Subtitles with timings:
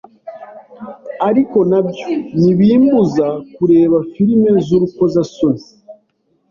[1.29, 2.07] ariko nabyo
[2.39, 5.63] ntibimbuze kureba filime z’urukozasoni